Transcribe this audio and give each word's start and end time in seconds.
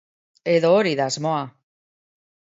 Edo 0.53 0.71
hori 0.77 0.95
da 1.01 1.07
asmoa. 1.13 1.45